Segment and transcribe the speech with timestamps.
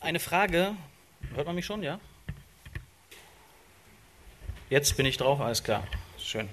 [0.00, 0.76] Eine Frage,
[1.34, 1.98] hört man mich schon, ja?
[4.68, 5.86] Jetzt bin ich drauf, alles klar.
[6.22, 6.48] Schön.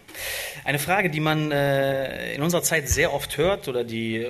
[0.63, 4.27] Eine Frage, die man äh, in unserer Zeit sehr oft hört oder die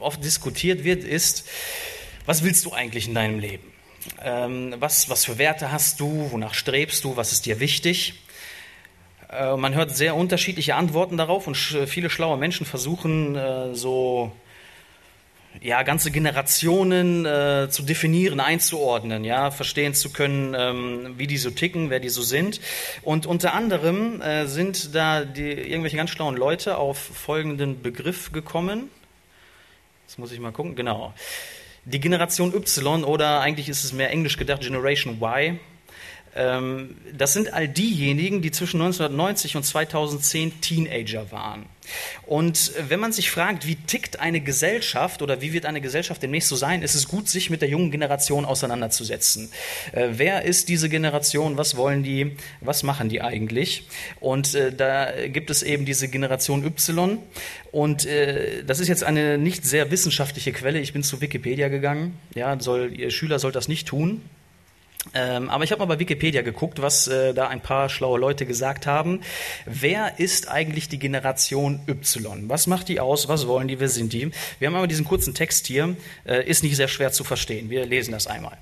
[0.00, 1.48] oft diskutiert wird, ist,
[2.26, 3.72] was willst du eigentlich in deinem Leben?
[4.22, 6.30] Ähm, was, was für Werte hast du?
[6.30, 7.16] Wonach strebst du?
[7.16, 8.22] Was ist dir wichtig?
[9.30, 14.32] Äh, man hört sehr unterschiedliche Antworten darauf und sch viele schlaue Menschen versuchen äh, so
[15.60, 21.50] ja, ganze Generationen äh, zu definieren, einzuordnen, ja, verstehen zu können, ähm, wie die so
[21.50, 22.60] ticken, wer die so sind.
[23.02, 28.90] Und unter anderem äh, sind da die, irgendwelche ganz schlauen Leute auf folgenden Begriff gekommen.
[30.06, 31.14] Jetzt muss ich mal gucken, genau.
[31.84, 35.58] Die Generation Y oder eigentlich ist es mehr englisch gedacht, Generation Y
[36.36, 41.66] das sind all diejenigen, die zwischen 1990 und 2010 Teenager waren.
[42.26, 46.48] Und wenn man sich fragt, wie tickt eine Gesellschaft oder wie wird eine Gesellschaft demnächst
[46.48, 49.50] so sein, ist es gut, sich mit der jungen Generation auseinanderzusetzen.
[49.92, 51.56] Äh, wer ist diese Generation?
[51.56, 52.36] Was wollen die?
[52.60, 53.86] Was machen die eigentlich?
[54.20, 57.18] Und äh, da gibt es eben diese Generation Y.
[57.72, 60.80] Und äh, das ist jetzt eine nicht sehr wissenschaftliche Quelle.
[60.80, 62.18] Ich bin zu Wikipedia gegangen.
[62.34, 64.22] Ja, soll, ihr Schüler soll das nicht tun.
[65.12, 68.46] Ähm, aber ich habe mal bei Wikipedia geguckt, was äh, da ein paar schlaue Leute
[68.46, 69.20] gesagt haben.
[69.66, 72.48] Wer ist eigentlich die Generation Y?
[72.48, 73.28] Was macht die aus?
[73.28, 73.80] Was wollen die?
[73.80, 74.30] Wer sind die?
[74.58, 75.96] Wir haben einmal diesen kurzen Text hier.
[76.24, 77.68] Äh, ist nicht sehr schwer zu verstehen.
[77.68, 78.56] Wir lesen das einmal.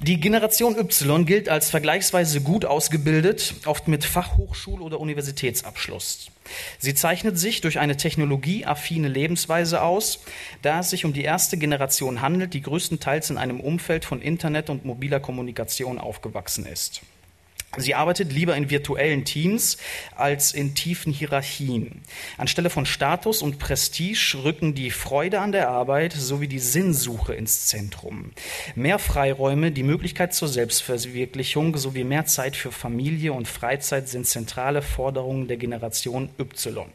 [0.00, 6.30] Die Generation Y gilt als vergleichsweise gut ausgebildet, oft mit Fachhochschul- oder Universitätsabschluss.
[6.78, 10.20] Sie zeichnet sich durch eine technologieaffine Lebensweise aus,
[10.60, 14.68] da es sich um die erste Generation handelt, die größtenteils in einem Umfeld von Internet
[14.68, 17.00] und mobiler Kommunikation aufgewachsen ist.
[17.76, 19.76] Sie arbeitet lieber in virtuellen Teams
[20.14, 22.02] als in tiefen Hierarchien.
[22.38, 27.66] Anstelle von Status und Prestige rücken die Freude an der Arbeit sowie die Sinnsuche ins
[27.66, 28.32] Zentrum.
[28.74, 34.82] Mehr Freiräume, die Möglichkeit zur Selbstverwirklichung sowie mehr Zeit für Familie und Freizeit sind zentrale
[34.82, 36.86] Forderungen der Generation Y.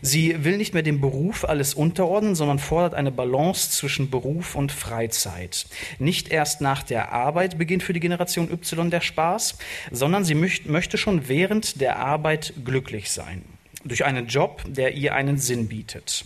[0.00, 4.72] Sie will nicht mehr dem Beruf alles unterordnen, sondern fordert eine Balance zwischen Beruf und
[4.72, 5.66] Freizeit.
[5.98, 9.58] Nicht erst nach der Arbeit beginnt für die Generation Y der Spaß,
[9.90, 13.44] sondern sie möchte schon während der Arbeit glücklich sein
[13.84, 16.24] durch einen Job, der ihr einen Sinn bietet.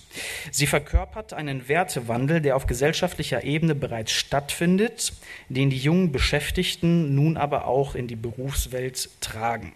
[0.50, 5.12] Sie verkörpert einen Wertewandel, der auf gesellschaftlicher Ebene bereits stattfindet,
[5.48, 9.72] den die jungen Beschäftigten nun aber auch in die Berufswelt tragen.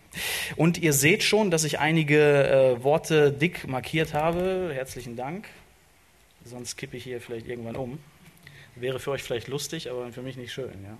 [0.56, 4.70] Und ihr seht schon, dass ich einige äh, Worte dick markiert habe.
[4.72, 5.46] Herzlichen Dank.
[6.44, 7.98] Sonst kippe ich hier vielleicht irgendwann um.
[8.76, 10.72] Wäre für euch vielleicht lustig, aber für mich nicht schön.
[10.84, 10.96] Ja?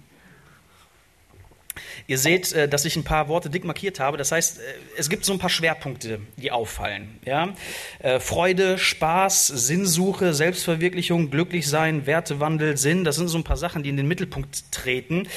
[2.06, 4.16] Ihr seht, äh, dass ich ein paar Worte dick markiert habe.
[4.16, 4.62] Das heißt, äh,
[4.96, 7.18] es gibt so ein paar Schwerpunkte, die auffallen.
[7.24, 7.54] Ja?
[8.00, 13.04] Äh, Freude, Spaß, Sinnsuche, Selbstverwirklichung, Glücklichsein, Wertewandel, Sinn.
[13.04, 15.28] Das sind so ein paar Sachen, die in den Mittelpunkt treten.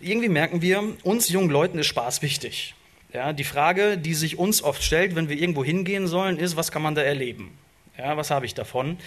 [0.00, 2.74] Irgendwie merken wir, uns jungen Leuten ist Spaß wichtig.
[3.12, 6.70] Ja, die Frage, die sich uns oft stellt, wenn wir irgendwo hingehen sollen, ist, was
[6.70, 7.58] kann man da erleben?
[7.98, 8.98] Ja, was habe ich davon?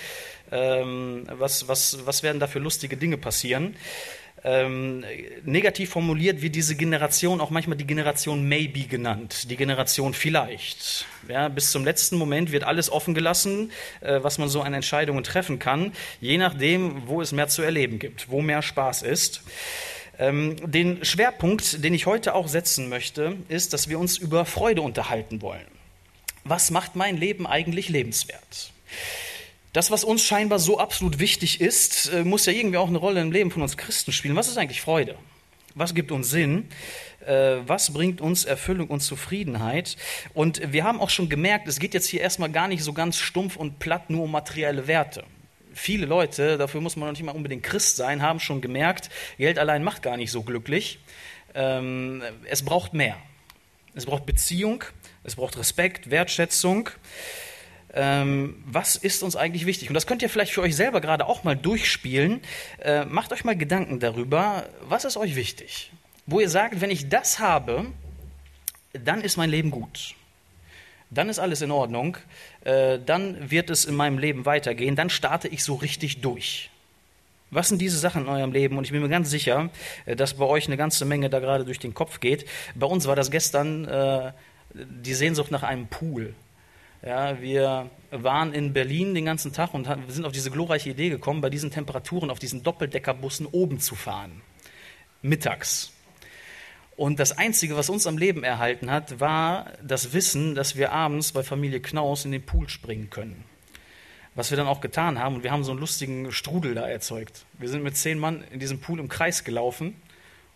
[0.51, 3.75] Ähm, was, was, was werden da für lustige Dinge passieren?
[4.43, 5.05] Ähm,
[5.45, 11.05] negativ formuliert wird diese Generation auch manchmal die Generation Maybe genannt, die Generation vielleicht.
[11.29, 13.71] Ja, bis zum letzten Moment wird alles offen gelassen,
[14.01, 17.99] äh, was man so an Entscheidungen treffen kann, je nachdem, wo es mehr zu erleben
[17.99, 19.43] gibt, wo mehr Spaß ist.
[20.19, 24.81] Ähm, den Schwerpunkt, den ich heute auch setzen möchte, ist, dass wir uns über Freude
[24.81, 25.65] unterhalten wollen.
[26.43, 28.73] Was macht mein Leben eigentlich lebenswert?
[29.73, 33.21] Das, was uns scheinbar so absolut wichtig ist, äh, muss ja irgendwie auch eine Rolle
[33.21, 34.35] im Leben von uns Christen spielen.
[34.35, 35.15] Was ist eigentlich Freude?
[35.73, 36.69] Was gibt uns Sinn?
[37.25, 39.97] Äh, was bringt uns Erfüllung und Zufriedenheit?
[40.35, 43.17] Und wir haben auch schon gemerkt, es geht jetzt hier erstmal gar nicht so ganz
[43.17, 45.23] stumpf und platt nur um materielle Werte.
[45.73, 49.57] Viele Leute, dafür muss man noch nicht mal unbedingt Christ sein, haben schon gemerkt, Geld
[49.57, 50.99] allein macht gar nicht so glücklich.
[51.55, 53.17] Ähm, es braucht mehr.
[53.95, 54.83] Es braucht Beziehung,
[55.23, 56.91] es braucht Respekt, Wertschätzung
[57.93, 59.89] ähm, was ist uns eigentlich wichtig?
[59.89, 62.41] Und das könnt ihr vielleicht für euch selber gerade auch mal durchspielen.
[62.79, 65.91] Äh, macht euch mal Gedanken darüber, was ist euch wichtig?
[66.25, 67.85] Wo ihr sagt, wenn ich das habe,
[68.93, 70.15] dann ist mein Leben gut.
[71.11, 72.17] Dann ist alles in Ordnung.
[72.63, 74.95] Äh, dann wird es in meinem Leben weitergehen.
[74.95, 76.71] Dann starte ich so richtig durch.
[77.51, 78.79] Was sind diese Sachen in eurem Leben?
[78.79, 79.69] Und ich bin mir ganz sicher,
[80.05, 82.45] äh, dass bei euch eine ganze Menge da gerade durch den Kopf geht.
[82.73, 84.31] Bei uns war das gestern äh,
[84.73, 86.33] die Sehnsucht nach einem Pool.
[87.05, 91.41] Ja, wir waren in Berlin den ganzen Tag und sind auf diese glorreiche Idee gekommen,
[91.41, 94.41] bei diesen Temperaturen auf diesen Doppeldeckerbussen oben zu fahren.
[95.21, 95.91] Mittags.
[96.95, 101.33] Und das Einzige, was uns am Leben erhalten hat, war das Wissen, dass wir abends
[101.33, 103.43] bei Familie Knaus in den Pool springen können.
[104.35, 107.45] Was wir dann auch getan haben, und wir haben so einen lustigen Strudel da erzeugt.
[107.59, 109.95] Wir sind mit zehn Mann in diesem Pool im Kreis gelaufen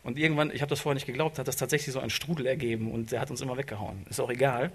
[0.01, 2.89] und irgendwann, ich habe das vorher nicht geglaubt, hat das tatsächlich so einen Strudel ergeben
[2.89, 4.05] und der hat uns immer weggehauen.
[4.09, 4.71] Ist auch egal.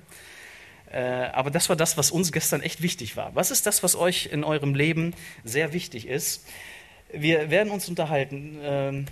[0.92, 3.34] Äh, aber das war das, was uns gestern echt wichtig war.
[3.34, 6.46] Was ist das, was euch in eurem Leben sehr wichtig ist?
[7.12, 9.04] Wir werden uns unterhalten äh,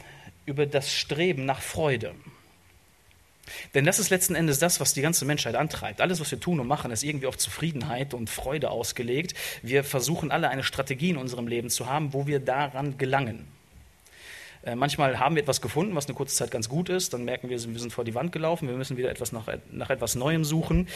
[0.44, 2.14] über das Streben nach Freude.
[3.74, 6.00] Denn das ist letzten Endes das, was die ganze Menschheit antreibt.
[6.00, 9.34] Alles, was wir tun und machen, ist irgendwie auf Zufriedenheit und Freude ausgelegt.
[9.62, 13.48] Wir versuchen alle eine Strategie in unserem Leben zu haben, wo wir daran gelangen.
[14.62, 17.14] Äh, manchmal haben wir etwas gefunden, was eine kurze Zeit ganz gut ist.
[17.14, 18.68] Dann merken wir, wir sind vor die Wand gelaufen.
[18.68, 20.88] Wir müssen wieder etwas nach, nach etwas Neuem suchen.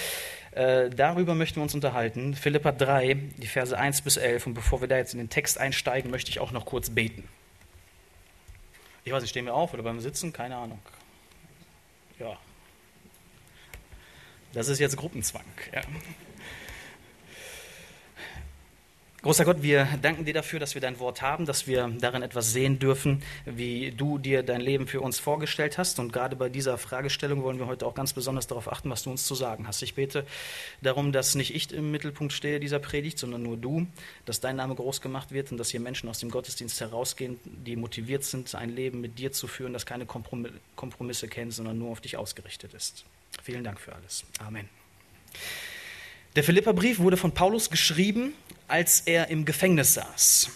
[0.53, 2.35] Äh, darüber möchten wir uns unterhalten.
[2.35, 4.47] Philippa 3, die Verse 1 bis 11.
[4.47, 7.27] Und bevor wir da jetzt in den Text einsteigen, möchte ich auch noch kurz beten.
[9.05, 10.33] Ich weiß nicht, stehen wir auf oder beim Sitzen?
[10.33, 10.79] Keine Ahnung.
[12.19, 12.37] Ja.
[14.53, 15.45] Das ist jetzt Gruppenzwang.
[15.75, 15.83] Ja.
[19.25, 22.53] Großer Gott, wir danken dir dafür, dass wir dein Wort haben, dass wir darin etwas
[22.53, 25.99] sehen dürfen, wie du dir dein Leben für uns vorgestellt hast.
[25.99, 29.11] Und gerade bei dieser Fragestellung wollen wir heute auch ganz besonders darauf achten, was du
[29.11, 29.81] uns zu sagen hast.
[29.81, 30.27] Ich bete
[30.83, 33.87] darum, dass nicht ich im Mittelpunkt stehe dieser Predigt, sondern nur du,
[34.27, 37.77] dass dein Name groß gemacht wird und dass hier Menschen aus dem Gottesdienst herausgehen, die
[37.77, 42.03] motiviert sind, ein Leben mit dir zu führen, das keine Kompromisse kennt, sondern nur auf
[42.03, 43.07] dich ausgerichtet ist.
[43.43, 44.27] Vielen Dank für alles.
[44.39, 44.69] Amen.
[46.37, 48.33] Der Philipperbrief wurde von Paulus geschrieben,
[48.69, 50.51] als er im Gefängnis saß.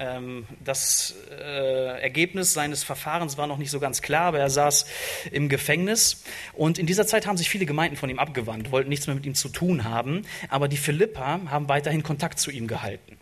[0.00, 4.86] Ähm, das äh, Ergebnis seines Verfahrens war noch nicht so ganz klar, aber er saß
[5.30, 6.24] im Gefängnis.
[6.54, 9.26] Und in dieser Zeit haben sich viele Gemeinden von ihm abgewandt, wollten nichts mehr mit
[9.26, 10.22] ihm zu tun haben.
[10.48, 13.18] Aber die Philipper haben weiterhin Kontakt zu ihm gehalten.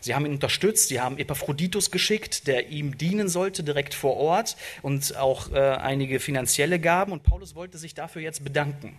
[0.00, 4.56] Sie haben ihn unterstützt, sie haben Epaphroditus geschickt, der ihm dienen sollte direkt vor Ort
[4.82, 7.12] und auch äh, einige finanzielle Gaben.
[7.12, 8.96] Und Paulus wollte sich dafür jetzt bedanken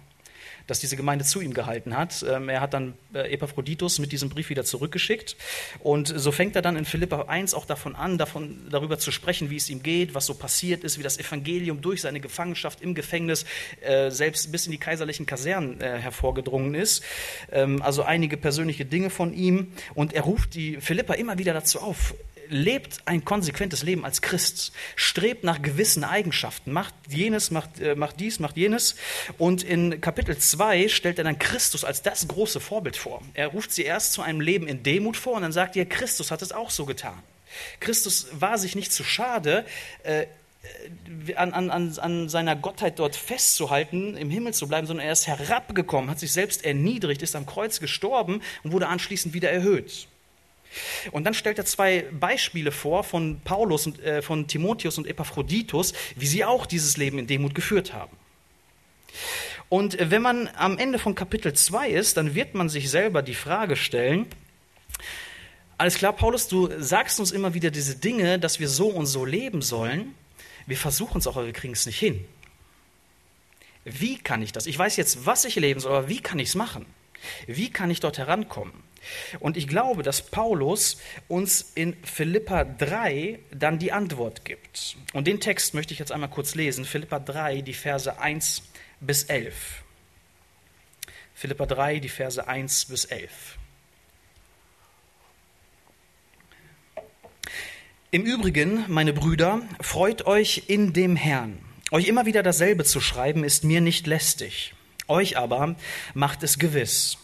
[0.67, 2.23] dass diese Gemeinde zu ihm gehalten hat.
[2.27, 5.35] Ähm, er hat dann äh, Epaphroditus mit diesem Brief wieder zurückgeschickt.
[5.79, 9.49] Und so fängt er dann in Philippa 1 auch davon an, davon, darüber zu sprechen,
[9.49, 12.93] wie es ihm geht, was so passiert ist, wie das Evangelium durch seine Gefangenschaft im
[12.93, 13.45] Gefängnis
[13.81, 17.03] äh, selbst bis in die kaiserlichen Kasernen äh, hervorgedrungen ist.
[17.51, 19.71] Ähm, also einige persönliche Dinge von ihm.
[19.95, 22.13] Und er ruft die Philippa immer wieder dazu auf,
[22.49, 28.19] lebt ein konsequentes Leben als Christ, strebt nach gewissen Eigenschaften, macht jenes, macht, äh, macht
[28.19, 28.95] dies, macht jenes.
[29.37, 33.21] Und in Kapitel 2 stellt er dann Christus als das große Vorbild vor.
[33.33, 36.31] Er ruft sie erst zu einem Leben in Demut vor und dann sagt er, Christus
[36.31, 37.17] hat es auch so getan.
[37.79, 39.65] Christus war sich nicht zu schade,
[40.03, 40.27] äh,
[41.35, 46.09] an, an, an, seiner Gottheit dort festzuhalten, im Himmel zu bleiben, sondern er ist herabgekommen,
[46.09, 50.07] hat sich selbst erniedrigt, ist am Kreuz gestorben und wurde anschließend wieder erhöht.
[51.11, 55.93] Und dann stellt er zwei Beispiele vor von Paulus und äh, von Timotheus und Epaphroditus,
[56.15, 58.15] wie sie auch dieses Leben in Demut geführt haben.
[59.69, 63.33] Und wenn man am Ende von Kapitel 2 ist, dann wird man sich selber die
[63.33, 64.27] Frage stellen,
[65.79, 69.25] alles klar, Paulus, du sagst uns immer wieder diese Dinge, dass wir so und so
[69.25, 70.15] leben sollen.
[70.65, 72.25] Wir versuchen es auch, aber wir kriegen es nicht hin.
[73.85, 74.65] Wie kann ich das?
[74.65, 76.85] Ich weiß jetzt, was ich leben soll, aber wie kann ich es machen?
[77.45, 78.73] Wie kann ich dort herankommen?
[79.39, 84.97] Und ich glaube, dass Paulus uns in Philippa 3 dann die Antwort gibt.
[85.13, 86.85] Und den Text möchte ich jetzt einmal kurz lesen.
[86.85, 88.63] Philippa 3, die Verse 1
[88.99, 89.83] bis 11.
[91.33, 93.57] Philippa 3, die Verse 1 bis 11.
[98.09, 101.59] Im Übrigen, meine Brüder, freut euch in dem Herrn.
[101.91, 104.73] Euch immer wieder dasselbe zu schreiben, ist mir nicht lästig.
[105.07, 105.75] Euch aber
[106.13, 107.17] macht es gewiss.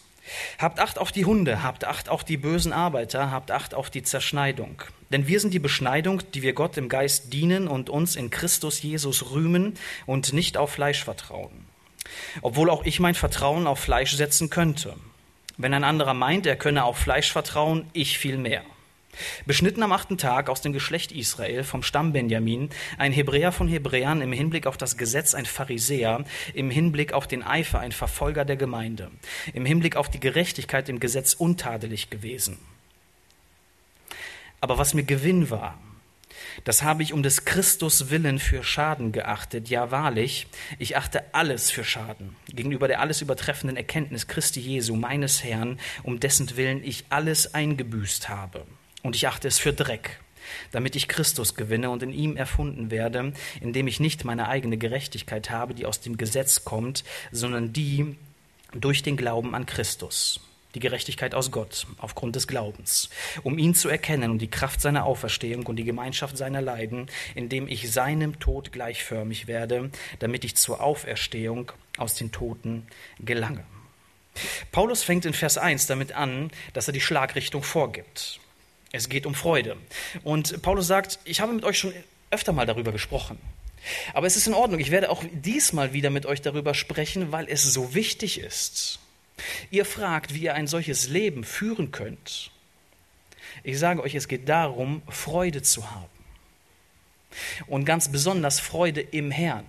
[0.58, 4.02] Habt Acht auf die Hunde, habt Acht auf die bösen Arbeiter, habt Acht auf die
[4.02, 4.82] Zerschneidung.
[5.10, 8.82] Denn wir sind die Beschneidung, die wir Gott im Geist dienen und uns in Christus
[8.82, 9.74] Jesus rühmen
[10.06, 11.66] und nicht auf Fleisch vertrauen.
[12.42, 14.94] Obwohl auch ich mein Vertrauen auf Fleisch setzen könnte.
[15.56, 18.62] Wenn ein anderer meint, er könne auf Fleisch vertrauen, ich viel mehr.
[19.46, 24.20] Beschnitten am achten Tag aus dem Geschlecht Israel, vom Stamm Benjamin, ein Hebräer von Hebräern,
[24.20, 28.56] im Hinblick auf das Gesetz ein Pharisäer, im Hinblick auf den Eifer ein Verfolger der
[28.56, 29.10] Gemeinde,
[29.52, 32.58] im Hinblick auf die Gerechtigkeit im Gesetz untadelig gewesen.
[34.60, 35.78] Aber was mir Gewinn war,
[36.64, 39.68] das habe ich um des Christus willen für Schaden geachtet.
[39.68, 40.46] Ja, wahrlich,
[40.78, 46.20] ich achte alles für Schaden gegenüber der alles übertreffenden Erkenntnis Christi Jesu, meines Herrn, um
[46.20, 48.64] dessen Willen ich alles eingebüßt habe
[49.04, 50.18] und ich achte es für Dreck,
[50.72, 55.50] damit ich Christus gewinne und in ihm erfunden werde, indem ich nicht meine eigene Gerechtigkeit
[55.50, 58.16] habe, die aus dem Gesetz kommt, sondern die
[58.72, 60.40] durch den Glauben an Christus.
[60.74, 63.08] Die Gerechtigkeit aus Gott aufgrund des Glaubens,
[63.44, 67.06] um ihn zu erkennen und die Kraft seiner Auferstehung und die Gemeinschaft seiner Leiden,
[67.36, 72.88] indem ich seinem Tod gleichförmig werde, damit ich zur Auferstehung aus den Toten
[73.20, 73.64] gelange.
[74.72, 78.40] Paulus fängt in Vers 1 damit an, dass er die Schlagrichtung vorgibt.
[78.94, 79.76] Es geht um Freude.
[80.22, 81.92] Und Paulus sagt, ich habe mit euch schon
[82.30, 83.40] öfter mal darüber gesprochen.
[84.12, 87.48] Aber es ist in Ordnung, ich werde auch diesmal wieder mit euch darüber sprechen, weil
[87.48, 89.00] es so wichtig ist.
[89.72, 92.52] Ihr fragt, wie ihr ein solches Leben führen könnt.
[93.64, 96.06] Ich sage euch, es geht darum, Freude zu haben.
[97.66, 99.66] Und ganz besonders Freude im Herrn.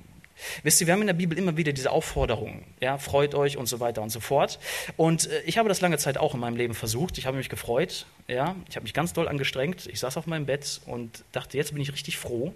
[0.64, 3.68] Wisst ihr, wir haben in der Bibel immer wieder diese Aufforderungen, ja, freut euch und
[3.68, 4.60] so weiter und so fort.
[4.98, 7.18] Und äh, ich habe das lange Zeit auch in meinem Leben versucht.
[7.18, 9.88] Ich habe mich gefreut, ja, ich habe mich ganz doll angestrengt.
[9.88, 12.54] Ich saß auf meinem Bett und dachte, jetzt bin ich richtig froh.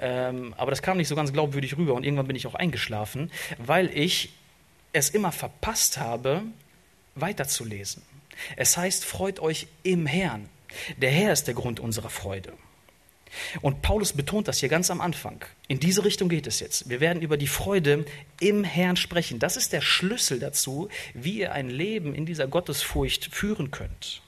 [0.00, 3.32] Ähm, aber das kam nicht so ganz glaubwürdig rüber und irgendwann bin ich auch eingeschlafen,
[3.58, 4.32] weil ich
[4.92, 6.42] es immer verpasst habe,
[7.14, 8.02] weiterzulesen.
[8.56, 10.48] Es heißt, freut euch im Herrn.
[10.96, 12.52] Der Herr ist der Grund unserer Freude.
[13.60, 15.44] Und Paulus betont das hier ganz am Anfang.
[15.66, 16.88] In diese Richtung geht es jetzt.
[16.88, 18.04] Wir werden über die Freude
[18.40, 19.38] im Herrn sprechen.
[19.38, 24.22] Das ist der Schlüssel dazu, wie ihr ein Leben in dieser Gottesfurcht führen könnt.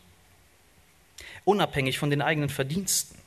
[1.44, 3.18] Unabhängig von den eigenen Verdiensten.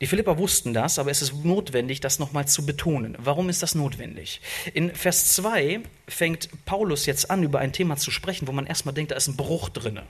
[0.00, 3.16] Die Philipper wussten das, aber es ist notwendig, das nochmal zu betonen.
[3.18, 4.40] Warum ist das notwendig?
[4.72, 8.94] In Vers 2 fängt Paulus jetzt an, über ein Thema zu sprechen, wo man erstmal
[8.94, 10.04] denkt, da ist ein Bruch drinne.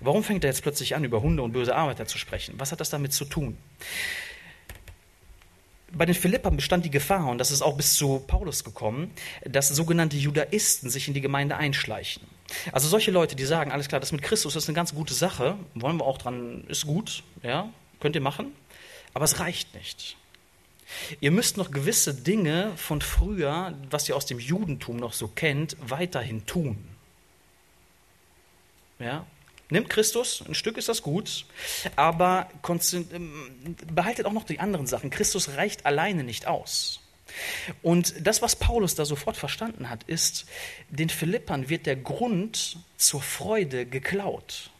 [0.00, 2.54] Warum fängt er jetzt plötzlich an, über Hunde und böse Arbeiter zu sprechen?
[2.58, 3.56] Was hat das damit zu tun?
[5.92, 9.12] Bei den Philippern bestand die Gefahr, und das ist auch bis zu Paulus gekommen,
[9.44, 12.22] dass sogenannte Judaisten sich in die Gemeinde einschleichen.
[12.72, 15.56] Also solche Leute, die sagen, alles klar, das mit Christus ist eine ganz gute Sache,
[15.74, 18.52] wollen wir auch dran, ist gut, ja, könnt ihr machen,
[19.14, 20.16] aber es reicht nicht.
[21.20, 25.76] Ihr müsst noch gewisse Dinge von früher, was ihr aus dem Judentum noch so kennt,
[25.80, 26.78] weiterhin tun.
[28.98, 29.26] Ja,
[29.68, 31.44] Nimmt Christus, ein Stück ist das gut,
[31.96, 32.48] aber
[32.92, 35.10] ähm, behaltet auch noch die anderen Sachen.
[35.10, 37.00] Christus reicht alleine nicht aus.
[37.82, 40.46] Und das, was Paulus da sofort verstanden hat, ist,
[40.88, 44.70] den Philippern wird der Grund zur Freude geklaut.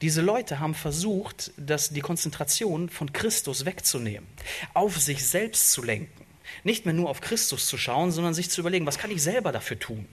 [0.00, 4.26] Diese Leute haben versucht, das, die Konzentration von Christus wegzunehmen,
[4.74, 6.26] auf sich selbst zu lenken.
[6.64, 9.52] Nicht mehr nur auf Christus zu schauen, sondern sich zu überlegen, was kann ich selber
[9.52, 10.08] dafür tun?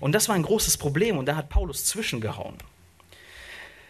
[0.00, 2.56] Und das war ein großes Problem und da hat Paulus zwischengehauen.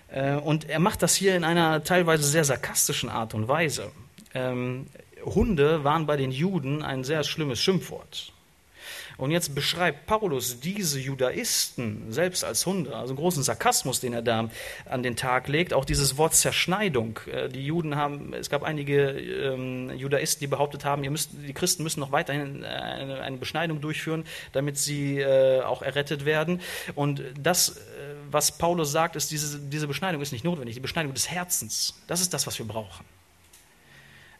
[0.09, 3.91] Äh, und er macht das hier in einer teilweise sehr sarkastischen Art und Weise.
[4.35, 4.87] Ähm,
[5.25, 8.33] Hunde waren bei den Juden ein sehr schlimmes Schimpfwort.
[9.23, 14.23] Und jetzt beschreibt Paulus diese Judaisten selbst als Hunde, also einen großen Sarkasmus, den er
[14.23, 14.51] da
[14.85, 15.75] an den Tag legt.
[15.75, 17.21] Auch dieses Wort Zerschneidung.
[17.33, 21.85] Äh, die Juden haben, es gab einige ähm, Judaisten, die behauptet haben, müsst, die Christen
[21.85, 26.61] müssen noch weiterhin eine, eine Beschneidung durchführen, damit sie äh, auch errettet werden.
[26.97, 27.81] Und das, äh,
[28.29, 30.75] was Paulus sagt, ist, diese, diese Beschneidung ist nicht notwendig.
[30.75, 33.05] Die Beschneidung des Herzens, das ist das, was wir brauchen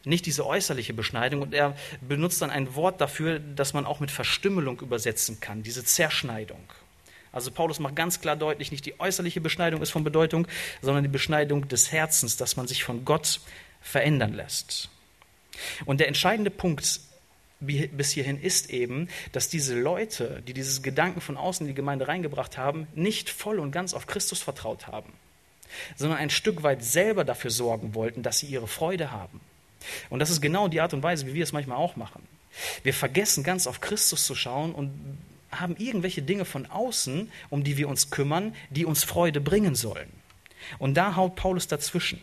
[0.05, 1.41] nicht diese äußerliche Beschneidung.
[1.41, 5.83] Und er benutzt dann ein Wort dafür, das man auch mit Verstümmelung übersetzen kann, diese
[5.83, 6.63] Zerschneidung.
[7.31, 10.47] Also Paulus macht ganz klar deutlich, nicht die äußerliche Beschneidung ist von Bedeutung,
[10.81, 13.41] sondern die Beschneidung des Herzens, dass man sich von Gott
[13.81, 14.89] verändern lässt.
[15.85, 17.01] Und der entscheidende Punkt
[17.59, 22.07] bis hierhin ist eben, dass diese Leute, die dieses Gedanken von außen in die Gemeinde
[22.07, 25.13] reingebracht haben, nicht voll und ganz auf Christus vertraut haben,
[25.95, 29.39] sondern ein Stück weit selber dafür sorgen wollten, dass sie ihre Freude haben.
[30.09, 32.27] Und das ist genau die Art und Weise, wie wir es manchmal auch machen.
[32.83, 35.17] Wir vergessen ganz auf Christus zu schauen und
[35.51, 40.11] haben irgendwelche Dinge von außen, um die wir uns kümmern, die uns Freude bringen sollen.
[40.79, 42.21] Und da haut Paulus dazwischen.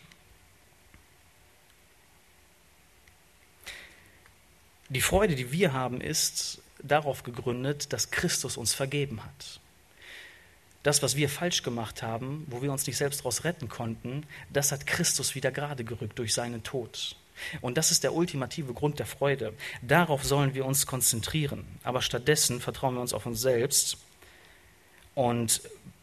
[4.89, 9.61] Die Freude, die wir haben, ist darauf gegründet, dass Christus uns vergeben hat.
[10.83, 14.71] Das, was wir falsch gemacht haben, wo wir uns nicht selbst daraus retten konnten, das
[14.71, 17.15] hat Christus wieder gerade gerückt durch seinen Tod.
[17.61, 19.53] Und das ist der ultimative Grund der Freude.
[19.81, 21.65] Darauf sollen wir uns konzentrieren.
[21.83, 23.97] Aber stattdessen vertrauen wir uns auf uns selbst.
[25.15, 25.61] Und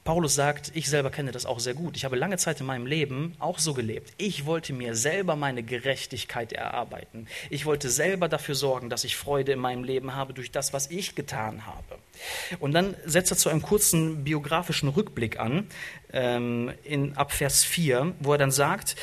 [0.09, 1.95] Paulus sagt, ich selber kenne das auch sehr gut.
[1.95, 4.15] Ich habe lange Zeit in meinem Leben auch so gelebt.
[4.17, 7.27] Ich wollte mir selber meine Gerechtigkeit erarbeiten.
[7.51, 10.91] Ich wollte selber dafür sorgen, dass ich Freude in meinem Leben habe durch das, was
[10.91, 11.99] ich getan habe.
[12.59, 15.67] Und dann setzt er zu einem kurzen biografischen Rückblick an,
[16.15, 18.97] ähm, in, ab Vers 4, wo er dann sagt,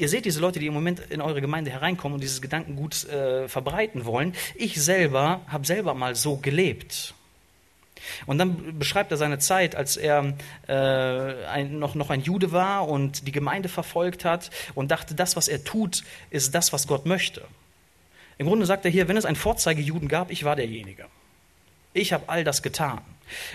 [0.00, 3.48] Ihr seht diese Leute, die im Moment in eure Gemeinde hereinkommen und dieses Gedankengut äh,
[3.48, 4.32] verbreiten wollen.
[4.54, 7.12] Ich selber habe selber mal so gelebt.
[8.24, 10.32] Und dann beschreibt er seine Zeit, als er
[10.68, 15.36] äh, ein, noch, noch ein Jude war und die Gemeinde verfolgt hat und dachte, das,
[15.36, 17.46] was er tut, ist das, was Gott möchte.
[18.38, 21.04] Im Grunde sagt er hier, wenn es einen Vorzeigejuden gab, ich war derjenige.
[21.92, 23.00] Ich habe all das getan.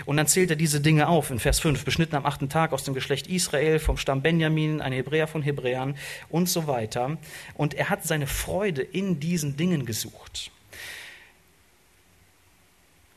[0.04, 2.84] Und dann zählt er diese Dinge auf in Vers 5, beschnitten am achten Tag aus
[2.84, 5.96] dem Geschlecht Israel, vom Stamm Benjamin, ein Hebräer von Hebräern
[6.28, 7.18] und so weiter.
[7.54, 10.50] Und er hat seine Freude in diesen Dingen gesucht.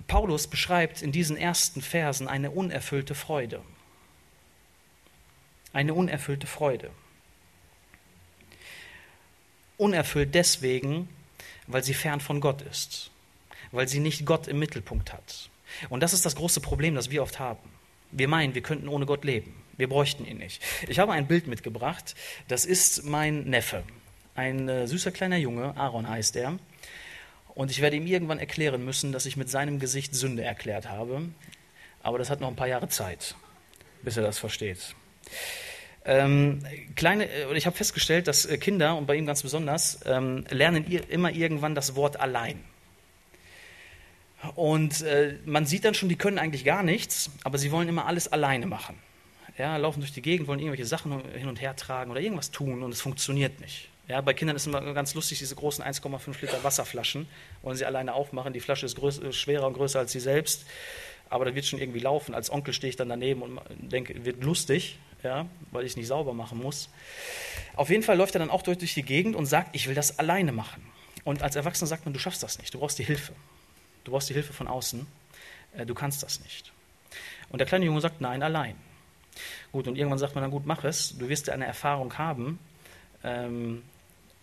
[0.07, 3.61] Paulus beschreibt in diesen ersten Versen eine unerfüllte Freude.
[5.71, 6.89] Eine unerfüllte Freude.
[9.77, 11.07] Unerfüllt deswegen,
[11.67, 13.11] weil sie fern von Gott ist,
[13.71, 15.49] weil sie nicht Gott im Mittelpunkt hat.
[15.89, 17.69] Und das ist das große Problem, das wir oft haben.
[18.11, 19.53] Wir meinen, wir könnten ohne Gott leben.
[19.77, 20.61] Wir bräuchten ihn nicht.
[20.87, 22.15] Ich habe ein Bild mitgebracht.
[22.47, 23.83] Das ist mein Neffe.
[24.35, 26.57] Ein äh, süßer kleiner Junge, Aaron heißt er.
[27.55, 31.29] Und ich werde ihm irgendwann erklären müssen, dass ich mit seinem Gesicht Sünde erklärt habe.
[32.01, 33.35] Aber das hat noch ein paar Jahre Zeit,
[34.01, 34.95] bis er das versteht.
[36.05, 36.63] Ähm,
[36.95, 40.85] kleine, äh, ich habe festgestellt, dass äh, Kinder, und bei ihm ganz besonders, ähm, lernen
[40.85, 42.63] immer irgendwann das Wort allein.
[44.55, 48.05] Und äh, man sieht dann schon, die können eigentlich gar nichts, aber sie wollen immer
[48.05, 48.97] alles alleine machen.
[49.57, 52.81] Ja, laufen durch die Gegend, wollen irgendwelche Sachen hin und her tragen oder irgendwas tun
[52.81, 53.89] und es funktioniert nicht.
[54.07, 57.27] Ja, bei Kindern ist immer ganz lustig, diese großen 1,5 Liter Wasserflaschen
[57.61, 58.53] wollen sie alleine aufmachen.
[58.53, 60.65] Die Flasche ist größer, schwerer und größer als sie selbst,
[61.29, 62.33] aber da wird schon irgendwie laufen.
[62.33, 66.07] Als Onkel stehe ich dann daneben und denke, wird lustig, ja, weil ich es nicht
[66.07, 66.89] sauber machen muss.
[67.75, 69.95] Auf jeden Fall läuft er dann auch durch, durch die Gegend und sagt, ich will
[69.95, 70.81] das alleine machen.
[71.25, 73.33] Und als Erwachsener sagt man, du schaffst das nicht, du brauchst die Hilfe.
[74.03, 75.05] Du brauchst die Hilfe von außen,
[75.77, 76.71] äh, du kannst das nicht.
[77.49, 78.75] Und der kleine Junge sagt, nein, allein.
[79.71, 82.59] Gut, und irgendwann sagt man dann, gut, mach es, du wirst eine Erfahrung haben,
[83.23, 83.83] ähm,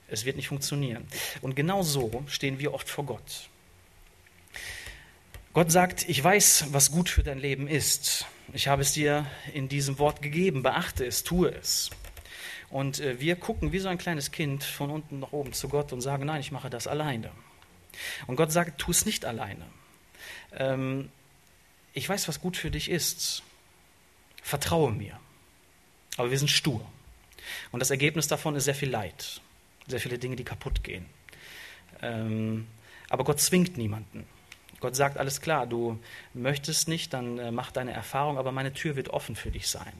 [0.09, 1.07] es wird nicht funktionieren.
[1.43, 3.49] Und genau so stehen wir oft vor Gott.
[5.53, 8.27] Gott sagt, ich weiß, was gut für dein Leben ist.
[8.53, 10.63] Ich habe es dir in diesem Wort gegeben.
[10.63, 11.91] Beachte es, tue es.
[12.69, 15.93] Und äh, wir gucken wie so ein kleines Kind von unten nach oben zu Gott
[15.93, 17.31] und sagen, nein, ich mache das alleine.
[18.27, 19.65] Und Gott sagt, tu es nicht alleine.
[20.53, 21.11] Ähm,
[21.93, 23.43] ich weiß, was gut für dich ist.
[24.43, 25.19] Vertraue mir.
[26.17, 26.87] Aber wir sind stur.
[27.73, 29.41] Und das Ergebnis davon ist sehr viel Leid,
[29.87, 31.07] sehr viele Dinge, die kaputt gehen.
[32.03, 32.67] Ähm,
[33.09, 34.27] aber Gott zwingt niemanden.
[34.81, 35.99] Gott sagt, alles klar, du
[36.35, 39.93] möchtest nicht, dann äh, mach deine Erfahrung, aber meine Tür wird offen für dich sein.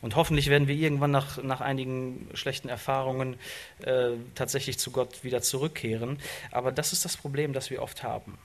[0.00, 3.36] Und hoffentlich werden wir irgendwann nach, nach einigen schlechten Erfahrungen
[3.82, 6.18] äh, tatsächlich zu Gott wieder zurückkehren.
[6.50, 8.38] Aber das ist das Problem, das wir oft haben.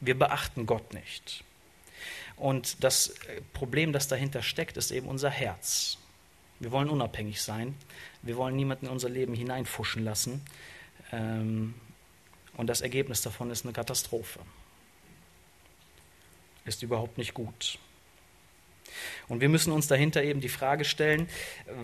[0.00, 1.44] Wir beachten Gott nicht.
[2.36, 5.98] Und das äh, Problem, das dahinter steckt, ist eben unser Herz.
[6.60, 7.74] Wir wollen unabhängig sein.
[8.22, 10.44] Wir wollen niemanden in unser Leben hineinfuschen lassen.
[11.12, 11.74] Ähm,
[12.56, 14.40] und das Ergebnis davon ist eine Katastrophe.
[16.64, 17.78] Ist überhaupt nicht gut.
[19.28, 21.28] Und wir müssen uns dahinter eben die Frage stellen,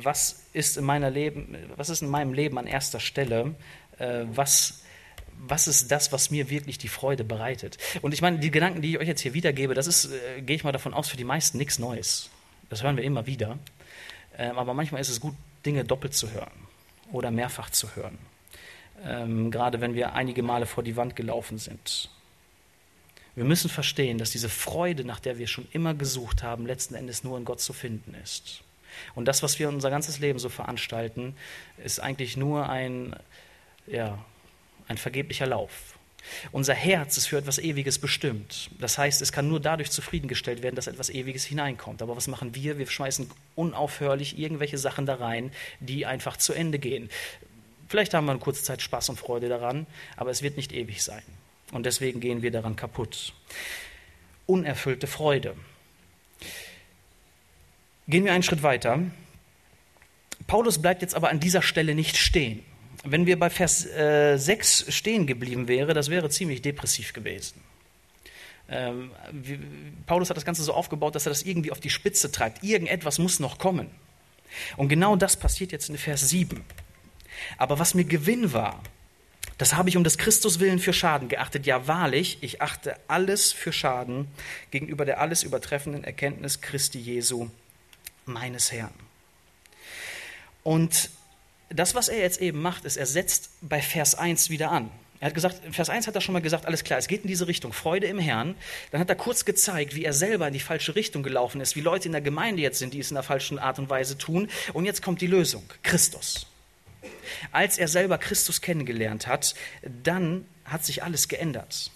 [0.00, 3.54] was ist in, meiner Leben, was ist in meinem Leben an erster Stelle?
[3.98, 4.82] Äh, was,
[5.38, 7.78] was ist das, was mir wirklich die Freude bereitet?
[8.02, 10.56] Und ich meine, die Gedanken, die ich euch jetzt hier wiedergebe, das ist, äh, gehe
[10.56, 12.30] ich mal davon aus, für die meisten nichts Neues.
[12.68, 13.58] Das hören wir immer wieder.
[14.36, 16.50] Ähm, aber manchmal ist es gut, Dinge doppelt zu hören
[17.12, 18.18] oder mehrfach zu hören.
[19.04, 22.10] Ähm, gerade wenn wir einige Male vor die Wand gelaufen sind
[23.40, 27.24] wir müssen verstehen, dass diese Freude, nach der wir schon immer gesucht haben, letzten Endes
[27.24, 28.60] nur in Gott zu finden ist.
[29.14, 31.34] Und das, was wir unser ganzes Leben so veranstalten,
[31.82, 33.16] ist eigentlich nur ein,
[33.86, 34.22] ja,
[34.88, 35.98] ein vergeblicher Lauf.
[36.52, 38.72] Unser Herz ist für etwas Ewiges bestimmt.
[38.78, 42.02] Das heißt, es kann nur dadurch zufriedengestellt werden, dass etwas Ewiges hineinkommt.
[42.02, 42.76] Aber was machen wir?
[42.76, 45.50] Wir schmeißen unaufhörlich irgendwelche Sachen da rein,
[45.80, 47.08] die einfach zu Ende gehen.
[47.88, 49.86] Vielleicht haben wir eine kurze Zeit Spaß und Freude daran,
[50.18, 51.22] aber es wird nicht ewig sein.
[51.72, 53.32] Und deswegen gehen wir daran kaputt.
[54.46, 55.56] Unerfüllte Freude.
[58.08, 59.00] Gehen wir einen Schritt weiter.
[60.46, 62.64] Paulus bleibt jetzt aber an dieser Stelle nicht stehen.
[63.04, 67.60] Wenn wir bei Vers äh, 6 stehen geblieben wäre, das wäre ziemlich depressiv gewesen.
[68.68, 69.58] Ähm, wie,
[70.06, 72.62] Paulus hat das Ganze so aufgebaut, dass er das irgendwie auf die Spitze treibt.
[72.62, 73.88] Irgendetwas muss noch kommen.
[74.76, 76.64] Und genau das passiert jetzt in Vers 7.
[77.56, 78.82] Aber was mir Gewinn war,
[79.60, 81.66] das habe ich um des Christus willen für Schaden geachtet.
[81.66, 84.26] Ja, wahrlich, ich achte alles für Schaden
[84.70, 87.50] gegenüber der alles übertreffenden Erkenntnis Christi Jesu,
[88.24, 88.94] meines Herrn.
[90.62, 91.10] Und
[91.68, 94.90] das, was er jetzt eben macht, ist, er setzt bei Vers 1 wieder an.
[95.20, 97.20] Er hat gesagt, in Vers 1 hat er schon mal gesagt, alles klar, es geht
[97.20, 98.54] in diese Richtung, Freude im Herrn.
[98.92, 101.82] Dann hat er kurz gezeigt, wie er selber in die falsche Richtung gelaufen ist, wie
[101.82, 104.48] Leute in der Gemeinde jetzt sind, die es in der falschen Art und Weise tun.
[104.72, 106.49] Und jetzt kommt die Lösung, Christus.
[107.52, 109.54] Als er selber Christus kennengelernt hat,
[110.02, 111.90] dann hat sich alles geändert.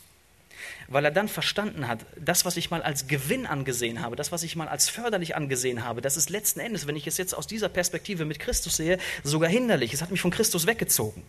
[0.88, 4.42] Weil er dann verstanden hat, das, was ich mal als Gewinn angesehen habe, das, was
[4.42, 7.46] ich mal als förderlich angesehen habe, das ist letzten Endes, wenn ich es jetzt aus
[7.46, 9.92] dieser Perspektive mit Christus sehe, sogar hinderlich.
[9.92, 11.22] Es hat mich von Christus weggezogen.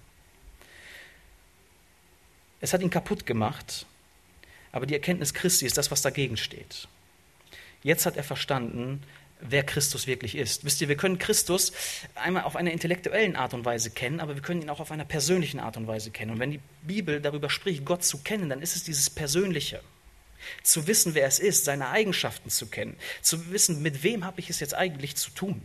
[2.60, 3.86] Es hat ihn kaputt gemacht,
[4.72, 6.88] aber die Erkenntnis Christi ist das, was dagegen steht.
[7.84, 9.04] Jetzt hat er verstanden,
[9.40, 10.66] wer Christus wirklich ist.
[10.66, 11.72] Wisst ihr, wir können Christus
[12.16, 15.06] einmal auf einer intellektuellen Art und Weise kennen, aber wir können ihn auch auf einer
[15.06, 16.32] persönlichen Art und Weise kennen.
[16.32, 19.82] Und wenn die Bibel darüber spricht, Gott zu kennen, dann ist es dieses Persönliche.
[20.64, 24.50] Zu wissen, wer es ist, seine Eigenschaften zu kennen, zu wissen, mit wem habe ich
[24.50, 25.62] es jetzt eigentlich zu tun.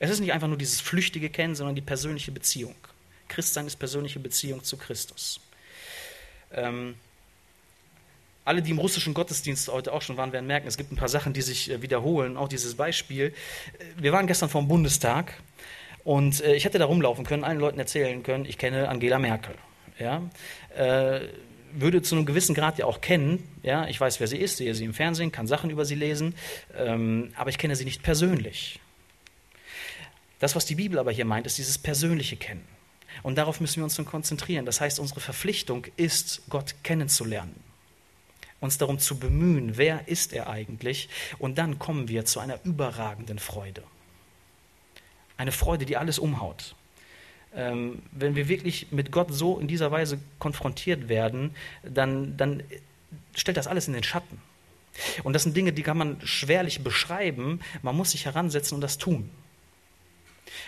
[0.00, 2.74] Es ist nicht einfach nur dieses flüchtige Kennen, sondern die persönliche Beziehung.
[3.28, 5.40] Christsein ist persönliche Beziehung zu Christus.
[6.52, 6.96] Ähm,
[8.44, 11.08] alle, die im russischen Gottesdienst heute auch schon waren, werden merken, es gibt ein paar
[11.08, 12.36] Sachen, die sich äh, wiederholen.
[12.36, 13.26] Auch dieses Beispiel.
[13.26, 13.32] Äh,
[14.02, 15.34] wir waren gestern vom Bundestag
[16.04, 19.54] und äh, ich hätte da rumlaufen können, allen Leuten erzählen können, ich kenne Angela Merkel.
[19.98, 20.22] Ja?
[21.72, 23.46] Würde zu einem gewissen Grad ja auch kennen.
[23.62, 23.86] Ja?
[23.86, 26.34] Ich weiß, wer sie ist, sehe sie im Fernsehen, kann Sachen über sie lesen,
[26.76, 28.80] ähm, aber ich kenne sie nicht persönlich.
[30.38, 32.66] Das, was die Bibel aber hier meint, ist dieses persönliche Kennen.
[33.22, 34.64] Und darauf müssen wir uns nun konzentrieren.
[34.64, 37.69] Das heißt, unsere Verpflichtung ist, Gott kennenzulernen.
[38.60, 41.08] Uns darum zu bemühen, wer ist er eigentlich?
[41.38, 43.82] Und dann kommen wir zu einer überragenden Freude.
[45.36, 46.74] Eine Freude, die alles umhaut.
[47.54, 52.62] Ähm, wenn wir wirklich mit Gott so in dieser Weise konfrontiert werden, dann, dann
[53.34, 54.40] stellt das alles in den Schatten.
[55.24, 57.60] Und das sind Dinge, die kann man schwerlich beschreiben.
[57.82, 59.30] Man muss sich heransetzen und das tun.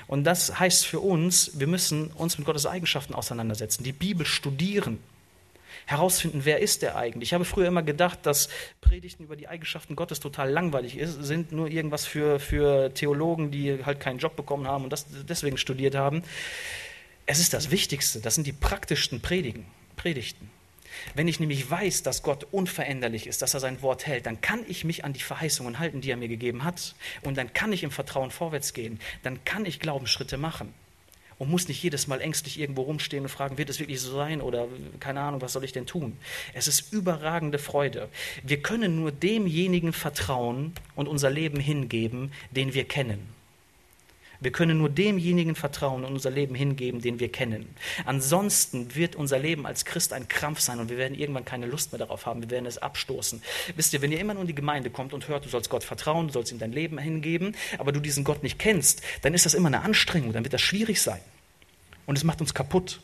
[0.07, 4.99] Und das heißt für uns, wir müssen uns mit Gottes Eigenschaften auseinandersetzen, die Bibel studieren,
[5.87, 7.31] herausfinden, wer ist der eigentlich.
[7.31, 8.49] Ich habe früher immer gedacht, dass
[8.81, 13.85] Predigten über die Eigenschaften Gottes total langweilig ist, sind nur irgendwas für, für Theologen, die
[13.85, 16.23] halt keinen Job bekommen haben und das deswegen studiert haben.
[17.27, 20.51] Es ist das Wichtigste, das sind die praktischsten Predigen, Predigten.
[21.15, 24.65] Wenn ich nämlich weiß, dass Gott unveränderlich ist, dass er sein Wort hält, dann kann
[24.69, 26.95] ich mich an die Verheißungen halten, die er mir gegeben hat.
[27.23, 29.01] Und dann kann ich im Vertrauen vorwärts gehen.
[29.23, 30.75] Dann kann ich Glaubensschritte machen.
[31.43, 34.41] Und muss nicht jedes Mal ängstlich irgendwo rumstehen und fragen, wird es wirklich so sein
[34.41, 34.69] oder
[35.01, 36.17] keine Ahnung, was soll ich denn tun?
[36.55, 38.09] Es ist überragende Freude.
[38.45, 43.27] Wir können nur demjenigen vertrauen und unser Leben hingeben, den wir kennen.
[44.39, 47.75] Wir können nur demjenigen vertrauen und unser Leben hingeben, den wir kennen.
[48.05, 51.91] Ansonsten wird unser Leben als Christ ein Krampf sein und wir werden irgendwann keine Lust
[51.91, 52.41] mehr darauf haben.
[52.41, 53.43] Wir werden es abstoßen.
[53.75, 55.83] Wisst ihr, wenn ihr immer nur in die Gemeinde kommt und hört, du sollst Gott
[55.83, 59.45] vertrauen, du sollst ihm dein Leben hingeben, aber du diesen Gott nicht kennst, dann ist
[59.45, 61.21] das immer eine Anstrengung, dann wird das schwierig sein.
[62.07, 63.01] Und es macht uns kaputt.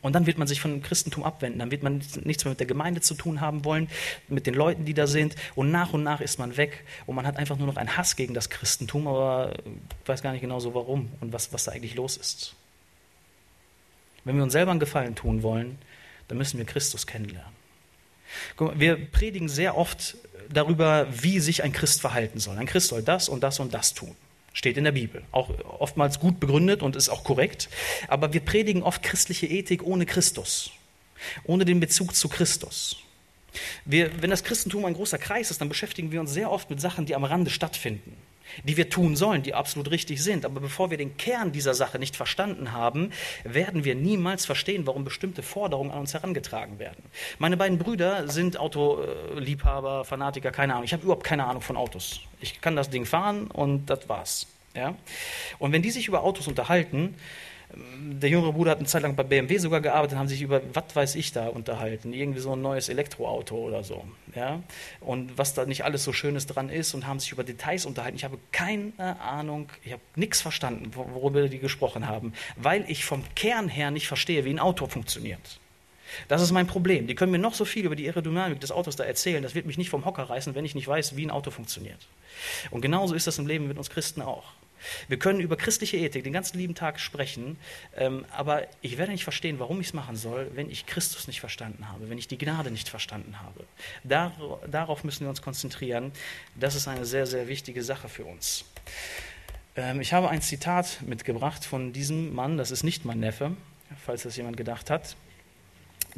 [0.00, 2.68] Und dann wird man sich von Christentum abwenden, dann wird man nichts mehr mit der
[2.68, 3.88] Gemeinde zu tun haben wollen,
[4.28, 5.34] mit den Leuten, die da sind.
[5.56, 8.14] Und nach und nach ist man weg und man hat einfach nur noch einen Hass
[8.14, 9.54] gegen das Christentum, aber
[10.06, 12.54] weiß gar nicht genau so warum und was, was da eigentlich los ist.
[14.24, 15.78] Wenn wir uns selber einen Gefallen tun wollen,
[16.28, 17.52] dann müssen wir Christus kennenlernen.
[18.74, 20.16] Wir predigen sehr oft
[20.48, 22.56] darüber, wie sich ein Christ verhalten soll.
[22.56, 24.14] Ein Christ soll das und das und das tun.
[24.58, 25.22] Steht in der Bibel.
[25.30, 27.68] Auch oftmals gut begründet und ist auch korrekt.
[28.08, 30.72] Aber wir predigen oft christliche Ethik ohne Christus.
[31.44, 32.96] Ohne den Bezug zu Christus.
[33.84, 36.80] Wir, wenn das Christentum ein großer Kreis ist, dann beschäftigen wir uns sehr oft mit
[36.80, 38.16] Sachen, die am Rande stattfinden,
[38.64, 40.44] die wir tun sollen, die absolut richtig sind.
[40.44, 43.12] Aber bevor wir den Kern dieser Sache nicht verstanden haben,
[43.44, 47.02] werden wir niemals verstehen, warum bestimmte Forderungen an uns herangetragen werden.
[47.38, 50.84] Meine beiden Brüder sind Autoliebhaber, Fanatiker, keine Ahnung.
[50.84, 52.20] Ich habe überhaupt keine Ahnung von Autos.
[52.40, 54.46] Ich kann das Ding fahren und das war's.
[54.74, 54.94] Ja?
[55.58, 57.14] Und wenn die sich über Autos unterhalten,
[57.74, 60.96] der jüngere Bruder hat eine Zeit lang bei BMW sogar gearbeitet, haben sich über, was
[60.96, 64.04] weiß ich da unterhalten, irgendwie so ein neues Elektroauto oder so,
[64.34, 64.62] ja,
[65.00, 68.16] und was da nicht alles so Schönes dran ist und haben sich über Details unterhalten.
[68.16, 73.22] Ich habe keine Ahnung, ich habe nichts verstanden, worüber die gesprochen haben, weil ich vom
[73.34, 75.60] Kern her nicht verstehe, wie ein Auto funktioniert.
[76.26, 77.06] Das ist mein Problem.
[77.06, 79.66] Die können mir noch so viel über die Aerodynamik des Autos da erzählen, das wird
[79.66, 82.08] mich nicht vom Hocker reißen, wenn ich nicht weiß, wie ein Auto funktioniert.
[82.70, 84.44] Und genauso ist das im Leben mit uns Christen auch.
[85.08, 87.56] Wir können über christliche Ethik den ganzen lieben Tag sprechen,
[87.96, 91.40] ähm, aber ich werde nicht verstehen, warum ich es machen soll, wenn ich Christus nicht
[91.40, 93.64] verstanden habe, wenn ich die Gnade nicht verstanden habe.
[94.04, 94.32] Dar
[94.66, 96.12] darauf müssen wir uns konzentrieren.
[96.54, 98.64] Das ist eine sehr, sehr wichtige Sache für uns.
[99.76, 103.56] Ähm, ich habe ein Zitat mitgebracht von diesem Mann, das ist nicht mein Neffe,
[104.04, 105.16] falls das jemand gedacht hat.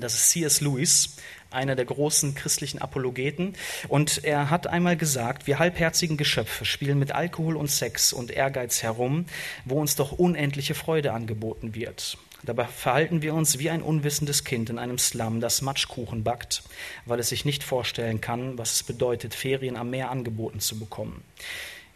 [0.01, 0.61] Das ist C.S.
[0.61, 1.17] Lewis,
[1.51, 3.55] einer der großen christlichen Apologeten.
[3.89, 8.83] Und er hat einmal gesagt, wir halbherzigen Geschöpfe spielen mit Alkohol und Sex und Ehrgeiz
[8.83, 9.27] herum,
[9.65, 12.19] wo uns doch unendliche Freude angeboten wird.
[12.43, 16.63] Dabei verhalten wir uns wie ein unwissendes Kind in einem Slum, das Matschkuchen backt,
[17.05, 21.23] weil es sich nicht vorstellen kann, was es bedeutet, Ferien am Meer angeboten zu bekommen.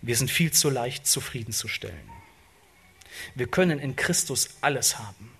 [0.02, 2.10] Wir sind viel zu leicht zufriedenzustellen.
[3.34, 5.33] Wir können in Christus alles haben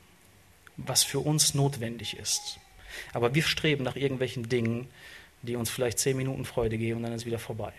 [0.76, 2.58] was für uns notwendig ist.
[3.12, 4.88] Aber wir streben nach irgendwelchen Dingen,
[5.42, 7.72] die uns vielleicht zehn Minuten Freude geben und dann ist wieder vorbei.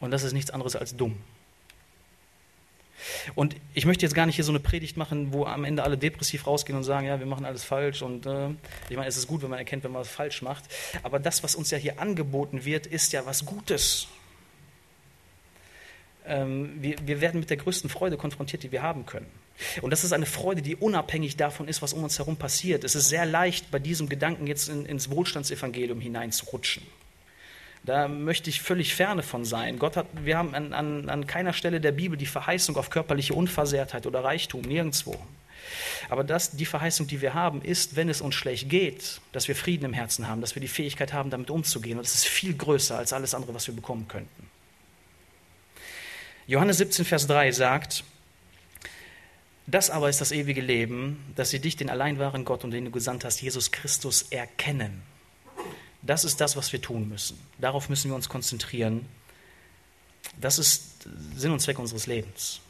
[0.00, 1.16] Und das ist nichts anderes als dumm.
[3.34, 5.98] Und ich möchte jetzt gar nicht hier so eine Predigt machen, wo am Ende alle
[5.98, 8.02] depressiv rausgehen und sagen, ja, wir machen alles falsch.
[8.02, 8.48] Und äh,
[8.88, 10.64] ich meine, es ist gut, wenn man erkennt, wenn man was falsch macht.
[11.02, 14.08] Aber das, was uns ja hier angeboten wird, ist ja was Gutes.
[16.26, 19.30] Ähm, wir, wir werden mit der größten Freude konfrontiert, die wir haben können.
[19.80, 22.84] Und das ist eine Freude, die unabhängig davon ist, was um uns herum passiert.
[22.84, 26.82] Es ist sehr leicht, bei diesem Gedanken jetzt in, ins Wohlstandsevangelium hineinzurutschen.
[27.84, 29.78] Da möchte ich völlig ferne von sein.
[29.78, 33.32] Gott hat, wir haben an, an, an keiner Stelle der Bibel die Verheißung auf körperliche
[33.32, 35.16] Unversehrtheit oder Reichtum, nirgendwo.
[36.08, 39.56] Aber das, die Verheißung, die wir haben, ist, wenn es uns schlecht geht, dass wir
[39.56, 41.98] Frieden im Herzen haben, dass wir die Fähigkeit haben, damit umzugehen.
[41.98, 44.50] Und das ist viel größer als alles andere, was wir bekommen könnten.
[46.48, 48.04] Johannes 17, Vers 3 sagt,
[49.66, 52.86] das aber ist das ewige Leben, dass sie dich, den allein wahren Gott, um den
[52.86, 55.02] du gesandt hast, Jesus Christus, erkennen
[56.06, 57.38] das ist das, was wir tun müssen.
[57.58, 59.06] Darauf müssen wir uns konzentrieren.
[60.40, 62.60] Das ist Sinn und Zweck unseres Lebens.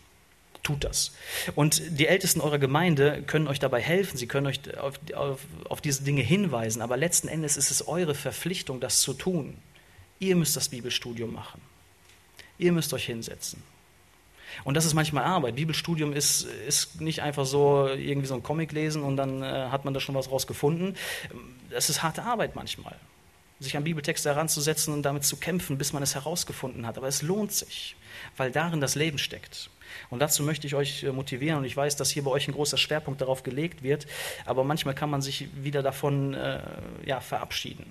[0.63, 1.13] Tut das.
[1.55, 5.81] Und die Ältesten eurer Gemeinde können euch dabei helfen, sie können euch auf, auf, auf
[5.81, 9.59] diese Dinge hinweisen, aber letzten Endes ist es eure Verpflichtung, das zu tun.
[10.19, 11.61] Ihr müsst das Bibelstudium machen.
[12.59, 13.63] Ihr müsst euch hinsetzen.
[14.65, 15.57] Und das ist manchmal Arbeit.
[15.57, 19.85] Bibelstudium ist, ist nicht einfach so irgendwie so ein Comic lesen und dann äh, hat
[19.85, 20.97] man da schon was rausgefunden.
[21.71, 22.97] Das ist harte Arbeit manchmal
[23.59, 26.99] sich an Bibeltexte heranzusetzen und damit zu kämpfen, bis man es herausgefunden hat.
[26.99, 27.97] Aber es lohnt sich,
[28.37, 29.71] weil darin das Leben steckt.
[30.11, 31.59] Und dazu möchte ich euch äh, motivieren.
[31.59, 34.07] Und ich weiß, dass hier bei euch ein großer Schwerpunkt darauf gelegt wird.
[34.45, 36.61] Aber manchmal kann man sich wieder davon äh,
[37.05, 37.87] ja, verabschieden.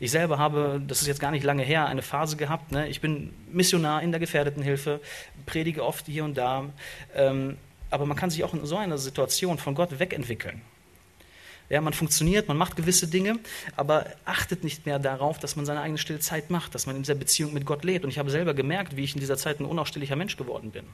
[0.00, 2.72] Ich selber habe, das ist jetzt gar nicht lange her, eine Phase gehabt.
[2.72, 2.88] Ne?
[2.88, 5.00] Ich bin Missionar in der Gefährdetenhilfe,
[5.44, 6.64] predige oft hier und da.
[7.14, 7.58] Ähm,
[7.90, 10.62] aber man kann sich auch in so einer Situation von Gott wegentwickeln.
[11.68, 13.40] Ja, man funktioniert, man macht gewisse Dinge,
[13.74, 17.02] aber achtet nicht mehr darauf, dass man seine eigene stille Zeit macht, dass man in
[17.02, 18.04] dieser Beziehung mit Gott lebt.
[18.04, 20.84] Und ich habe selber gemerkt, wie ich in dieser Zeit ein unausstehlicher Mensch geworden bin.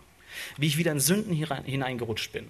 [0.57, 2.49] Wie ich wieder in Sünden hineingerutscht bin.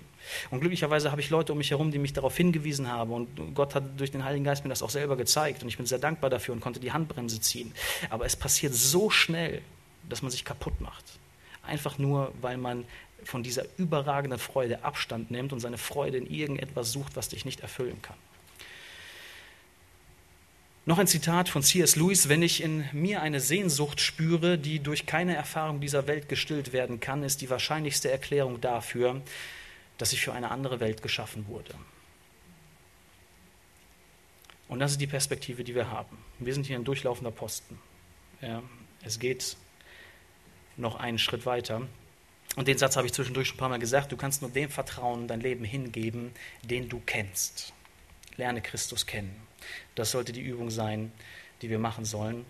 [0.50, 3.12] Und glücklicherweise habe ich Leute um mich herum, die mich darauf hingewiesen haben.
[3.12, 5.62] Und Gott hat durch den Heiligen Geist mir das auch selber gezeigt.
[5.62, 7.72] Und ich bin sehr dankbar dafür und konnte die Handbremse ziehen.
[8.08, 9.62] Aber es passiert so schnell,
[10.08, 11.04] dass man sich kaputt macht.
[11.64, 12.84] Einfach nur, weil man
[13.24, 17.60] von dieser überragenden Freude Abstand nimmt und seine Freude in irgendetwas sucht, was dich nicht
[17.60, 18.16] erfüllen kann.
[20.84, 21.94] Noch ein Zitat von C.S.
[21.94, 26.72] Lewis, wenn ich in mir eine Sehnsucht spüre, die durch keine Erfahrung dieser Welt gestillt
[26.72, 29.22] werden kann, ist die wahrscheinlichste Erklärung dafür,
[29.98, 31.72] dass ich für eine andere Welt geschaffen wurde.
[34.66, 36.18] Und das ist die Perspektive, die wir haben.
[36.40, 37.78] Wir sind hier ein durchlaufender Posten.
[38.40, 38.62] Ja,
[39.04, 39.56] es geht
[40.76, 41.82] noch einen Schritt weiter.
[42.56, 44.68] Und den Satz habe ich zwischendurch schon ein paar Mal gesagt, du kannst nur dem
[44.68, 47.72] Vertrauen dein Leben hingeben, den du kennst.
[48.36, 49.34] Lerne Christus kennen.
[49.94, 51.12] Das sollte die Übung sein,
[51.62, 52.44] die wir machen sollen.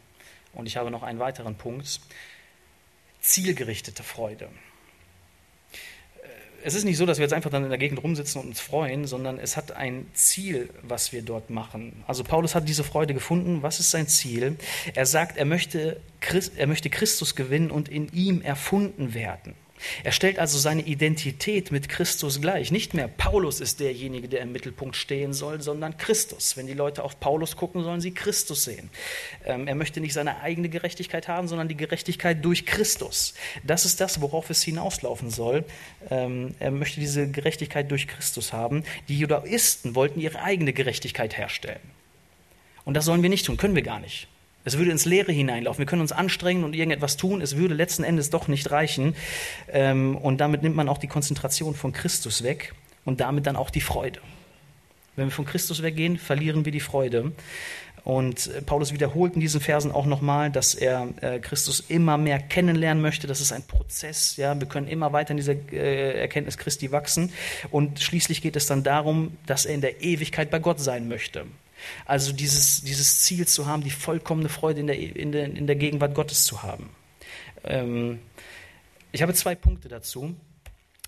[0.55, 2.01] Und ich habe noch einen weiteren Punkt.
[3.21, 4.49] Zielgerichtete Freude.
[6.65, 8.61] Es ist nicht so, dass wir jetzt einfach dann in der Gegend rumsitzen und uns
[8.61, 12.05] freuen, sondern es hat ein Ziel, was wir dort machen.
[12.07, 13.63] Also Paulus hat diese Freude gefunden.
[13.63, 14.57] Was ist sein Ziel?
[14.95, 16.01] Er sagt, er möchte,
[16.57, 19.55] er möchte Christus gewinnen und in ihm erfunden werden.
[20.05, 22.71] Er stellt also seine Identität mit Christus gleich.
[22.71, 26.57] Nicht mehr Paulus ist derjenige, der im Mittelpunkt stehen soll, sondern Christus.
[26.57, 28.91] Wenn die Leute auf Paulus gucken, sollen sie Christus sehen.
[29.45, 33.35] Ähm, er möchte nicht seine eigene Gerechtigkeit haben, sondern die Gerechtigkeit durch Christus.
[33.65, 35.65] Das ist das, worauf es hinauslaufen soll.
[36.11, 38.85] Ähm, er möchte diese Gerechtigkeit durch Christus haben.
[39.09, 41.81] Die Judaisten wollten ihre eigene Gerechtigkeit herstellen.
[42.85, 44.29] Und das sollen wir nicht tun, können wir gar nicht.
[44.65, 45.79] Es würde ins Leere hineinlaufen.
[45.79, 47.41] Wir können uns anstrengen und irgendetwas tun.
[47.41, 49.15] Es würde letzten Endes doch nicht reichen.
[49.69, 53.71] Ähm, und damit nimmt man auch die Konzentration von Christus weg und damit dann auch
[53.71, 54.21] die Freude.
[55.17, 57.33] Wenn wir von Christus weggehen, verlieren wir die Freude.
[58.05, 62.39] Und äh, Paulus wiederholt in diesen Versen auch nochmal, dass er äh, Christus immer mehr
[62.41, 63.27] kennenlernen möchte.
[63.27, 64.37] Das ist ein Prozess.
[64.37, 67.33] Ja, wir können immer weiter in dieser äh, Erkenntnis Christi wachsen.
[67.71, 71.45] Und schließlich geht es dann darum, dass er in der Ewigkeit bei Gott sein möchte.
[72.05, 75.77] Also dieses, dieses Ziel zu haben, die vollkommene Freude in der, in der, in der
[75.77, 76.91] Gegenwart Gottes zu haben.
[77.65, 78.21] Ähm,
[79.13, 80.35] ich habe zwei Punkte dazu.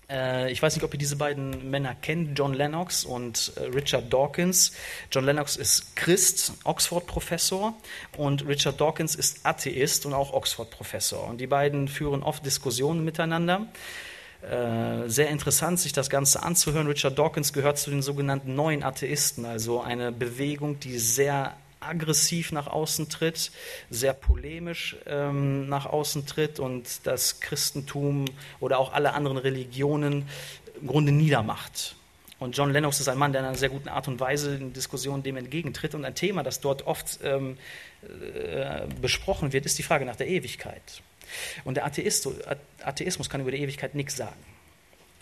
[0.09, 4.11] Äh, ich weiß nicht, ob ihr diese beiden Männer kennt, John Lennox und äh, Richard
[4.11, 4.73] Dawkins.
[5.11, 7.73] John Lennox ist Christ, Oxford-Professor
[8.17, 11.27] und Richard Dawkins ist Atheist und auch Oxford-Professor.
[11.27, 13.67] Und die beiden führen oft Diskussionen miteinander.
[14.49, 16.85] Äh, sehr interessant, sich das Ganze anzuhören.
[16.85, 22.67] Richard Dawkins gehört zu den sogenannten neuen Atheisten, also eine Bewegung, die sehr aggressiv nach
[22.67, 23.51] außen tritt,
[23.89, 28.25] sehr polemisch ähm, nach außen tritt und das Christentum
[28.59, 30.27] oder auch alle anderen Religionen
[30.79, 31.95] im Grunde niedermacht.
[32.37, 34.73] Und John Lennox ist ein Mann, der in einer sehr guten Art und Weise in
[34.73, 35.95] Diskussionen dem entgegentritt.
[35.95, 37.57] Und ein Thema, das dort oft ähm,
[38.03, 41.01] äh, besprochen wird, ist die Frage nach der Ewigkeit.
[41.63, 42.27] Und der Atheist,
[42.83, 44.43] Atheismus kann über die Ewigkeit nichts sagen.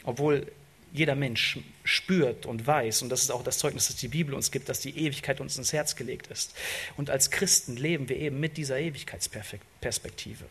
[0.03, 0.51] Obwohl
[0.91, 4.51] jeder Mensch spürt und weiß, und das ist auch das Zeugnis, das die Bibel uns
[4.51, 6.53] gibt, dass die Ewigkeit uns ins Herz gelegt ist.
[6.97, 10.45] Und als Christen leben wir eben mit dieser Ewigkeitsperspektive.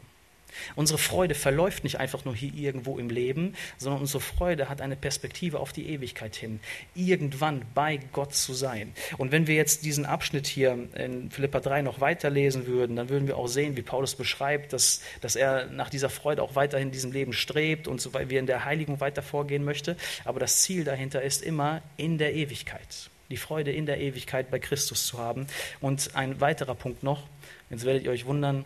[0.77, 4.97] Unsere Freude verläuft nicht einfach nur hier irgendwo im Leben, sondern unsere Freude hat eine
[4.97, 6.61] Perspektive auf die Ewigkeit hin,
[6.95, 8.93] irgendwann bei Gott zu sein.
[9.19, 13.27] Und wenn wir jetzt diesen Abschnitt hier in Philippa 3 noch weiterlesen würden, dann würden
[13.27, 16.93] wir auch sehen, wie Paulus beschreibt, dass, dass er nach dieser Freude auch weiterhin in
[16.93, 19.97] diesem Leben strebt und so, weil wir in der Heiligung weiter vorgehen möchte.
[20.25, 23.11] Aber das Ziel dahinter ist immer in der Ewigkeit.
[23.31, 25.47] Die Freude in der Ewigkeit bei Christus zu haben.
[25.81, 27.27] Und ein weiterer Punkt noch,
[27.71, 28.65] jetzt werdet ihr euch wundern,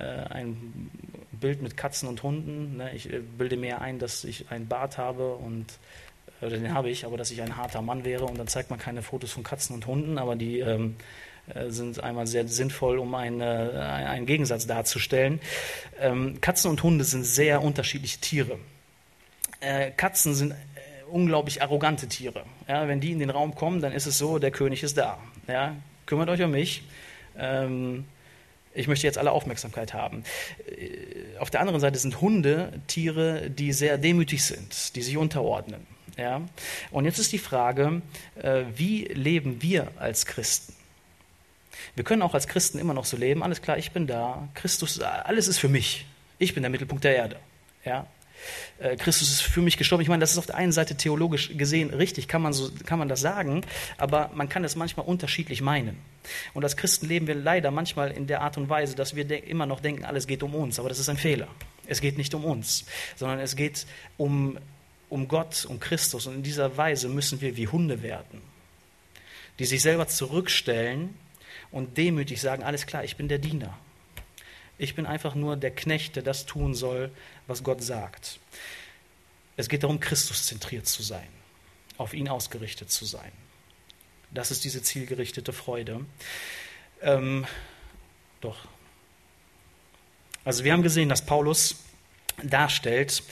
[0.00, 0.90] ein
[1.42, 2.78] Bild mit Katzen und Hunden.
[2.78, 2.94] Ne?
[2.94, 5.66] Ich äh, bilde mir ein, dass ich einen Bart habe und
[6.40, 8.70] äh, oder den habe ich, aber dass ich ein harter Mann wäre und dann zeigt
[8.70, 10.96] man keine Fotos von Katzen und Hunden, aber die ähm,
[11.68, 15.40] sind einmal sehr sinnvoll, um eine, einen Gegensatz darzustellen.
[16.00, 18.58] Ähm, Katzen und Hunde sind sehr unterschiedliche Tiere.
[19.60, 20.54] Äh, Katzen sind
[21.10, 22.44] unglaublich arrogante Tiere.
[22.68, 25.18] Ja, wenn die in den Raum kommen, dann ist es so, der König ist da.
[25.48, 25.76] Ja,
[26.06, 26.84] kümmert euch um mich.
[27.36, 28.04] Ähm,
[28.74, 30.24] ich möchte jetzt alle Aufmerksamkeit haben.
[31.38, 35.86] Auf der anderen Seite sind Hunde Tiere, die sehr demütig sind, die sich unterordnen.
[36.16, 36.42] Ja?
[36.90, 38.02] Und jetzt ist die Frage,
[38.40, 40.74] äh, wie leben wir als Christen?
[41.94, 45.00] Wir können auch als Christen immer noch so leben, alles klar, ich bin da, Christus,
[45.00, 46.06] alles ist für mich.
[46.38, 47.36] Ich bin der Mittelpunkt der Erde.
[47.84, 48.06] Ja?
[48.78, 50.02] Äh, Christus ist für mich gestorben.
[50.02, 52.98] Ich meine, das ist auf der einen Seite theologisch gesehen richtig, kann man, so, kann
[52.98, 53.62] man das sagen,
[53.98, 55.98] aber man kann es manchmal unterschiedlich meinen.
[56.54, 59.66] Und als Christen leben wir leider manchmal in der Art und Weise, dass wir immer
[59.66, 61.48] noch denken, alles geht um uns, aber das ist ein Fehler.
[61.86, 62.84] Es geht nicht um uns,
[63.16, 64.58] sondern es geht um,
[65.08, 66.26] um Gott, um Christus.
[66.26, 68.40] Und in dieser Weise müssen wir wie Hunde werden,
[69.58, 71.14] die sich selber zurückstellen
[71.70, 73.76] und demütig sagen, alles klar, ich bin der Diener.
[74.78, 77.10] Ich bin einfach nur der Knecht, der das tun soll,
[77.46, 78.38] was Gott sagt.
[79.56, 81.28] Es geht darum, Christus zentriert zu sein,
[81.98, 83.32] auf ihn ausgerichtet zu sein.
[84.30, 86.04] Das ist diese zielgerichtete Freude.
[87.02, 87.46] Ähm,
[88.40, 88.56] doch.
[90.44, 91.76] Also wir haben gesehen, dass Paulus
[92.42, 93.22] darstellt,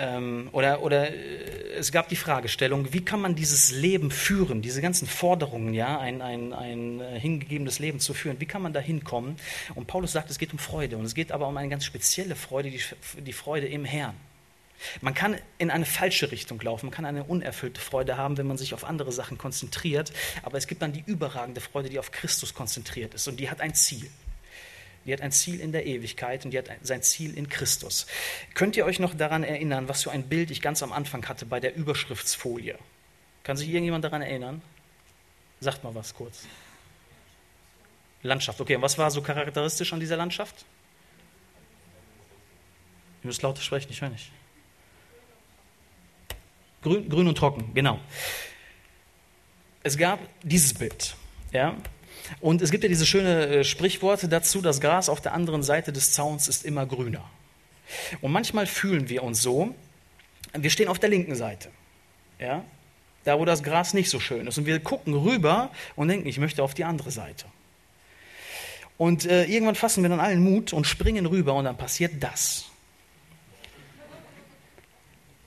[0.00, 4.80] ähm, oder, oder äh, es gab die Fragestellung, wie kann man dieses Leben führen, diese
[4.80, 8.80] ganzen Forderungen, ja, ein, ein, ein äh, hingegebenes Leben zu führen, wie kann man da
[8.80, 9.36] hinkommen?
[9.74, 12.34] Und Paulus sagt, es geht um Freude und es geht aber um eine ganz spezielle
[12.34, 12.80] Freude, die,
[13.20, 14.16] die Freude im Herrn.
[15.02, 18.56] Man kann in eine falsche Richtung laufen, man kann eine unerfüllte Freude haben, wenn man
[18.56, 20.10] sich auf andere Sachen konzentriert,
[20.42, 23.60] aber es gibt dann die überragende Freude, die auf Christus konzentriert ist und die hat
[23.60, 24.08] ein Ziel.
[25.04, 28.06] Die hat ein Ziel in der Ewigkeit und die hat sein Ziel in Christus.
[28.54, 31.46] Könnt ihr euch noch daran erinnern, was für ein Bild ich ganz am Anfang hatte
[31.46, 32.78] bei der Überschriftsfolie?
[33.42, 34.60] Kann sich irgendjemand daran erinnern?
[35.60, 36.44] Sagt mal was kurz.
[38.22, 38.76] Landschaft, okay.
[38.76, 40.64] Und was war so charakteristisch an dieser Landschaft?
[43.22, 44.30] Ihr müsst lauter sprechen, ich höre nicht.
[46.82, 47.98] Grün, grün und trocken, genau.
[49.82, 51.14] Es gab dieses Bild.
[51.52, 51.76] Ja?
[52.40, 55.92] Und es gibt ja diese schöne äh, Sprichworte dazu, das Gras auf der anderen Seite
[55.92, 57.24] des Zauns ist immer grüner.
[58.20, 59.74] Und manchmal fühlen wir uns so,
[60.52, 61.70] wir stehen auf der linken Seite,
[62.38, 62.64] ja,
[63.24, 64.58] da wo das Gras nicht so schön ist.
[64.58, 67.46] Und wir gucken rüber und denken, ich möchte auf die andere Seite.
[68.96, 72.66] Und äh, irgendwann fassen wir dann allen Mut und springen rüber und dann passiert das.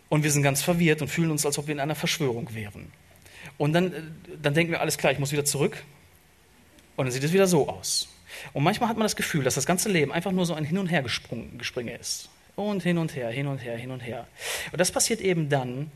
[0.10, 2.92] Und wir sind ganz verwirrt und fühlen uns, als ob wir in einer Verschwörung wären.
[3.58, 4.02] Und dann, äh,
[4.42, 5.84] dann denken wir, alles klar, ich muss wieder zurück.
[6.96, 8.08] Und dann sieht es wieder so aus.
[8.54, 10.78] Und manchmal hat man das Gefühl, dass das ganze Leben einfach nur so ein Hin-
[10.78, 12.30] und Hergespringe ist.
[12.56, 14.28] Und hin und her, hin und her, hin und her.
[14.72, 15.92] Und das passiert eben dann,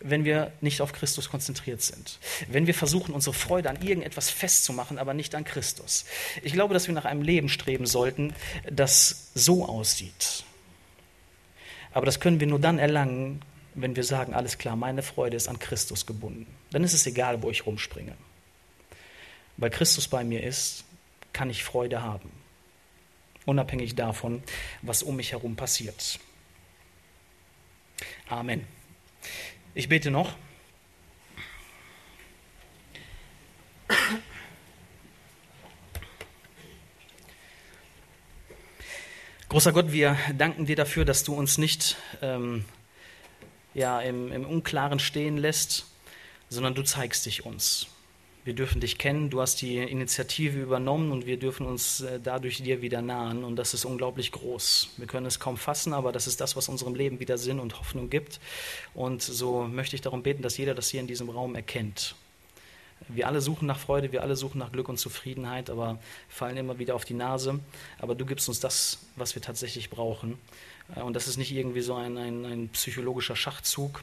[0.00, 2.18] wenn wir nicht auf Christus konzentriert sind.
[2.48, 6.06] Wenn wir versuchen, unsere Freude an irgendetwas festzumachen, aber nicht an Christus.
[6.42, 8.32] Ich glaube, dass wir nach einem Leben streben sollten,
[8.68, 10.44] das so aussieht.
[11.92, 13.42] Aber das können wir nur dann erlangen,
[13.74, 16.46] wenn wir sagen, alles klar, meine Freude ist an Christus gebunden.
[16.72, 18.14] Dann ist es egal, wo ich rumspringe
[19.60, 20.84] weil Christus bei mir ist,
[21.32, 22.30] kann ich Freude haben.
[23.44, 24.42] Unabhängig davon,
[24.82, 26.18] was um mich herum passiert.
[28.28, 28.66] Amen.
[29.74, 30.34] Ich bete noch.
[39.48, 42.64] Großer Gott, wir danken dir dafür, dass du uns nicht ähm,
[43.74, 45.86] ja, im, im Unklaren stehen lässt,
[46.48, 47.88] sondern du zeigst dich uns.
[48.42, 52.62] Wir dürfen dich kennen, du hast die Initiative übernommen und wir dürfen uns äh, dadurch
[52.62, 54.94] dir wieder nahen und das ist unglaublich groß.
[54.96, 57.78] Wir können es kaum fassen, aber das ist das, was unserem Leben wieder Sinn und
[57.78, 58.40] Hoffnung gibt.
[58.94, 62.14] Und so möchte ich darum beten, dass jeder das hier in diesem Raum erkennt.
[63.08, 65.98] Wir alle suchen nach Freude, wir alle suchen nach Glück und Zufriedenheit, aber
[66.30, 67.60] fallen immer wieder auf die Nase.
[67.98, 70.38] Aber du gibst uns das, was wir tatsächlich brauchen.
[70.96, 74.02] Äh, und das ist nicht irgendwie so ein, ein, ein psychologischer Schachzug,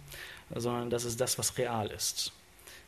[0.54, 2.34] sondern das ist das, was real ist.